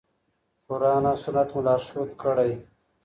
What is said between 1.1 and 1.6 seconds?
سنت مو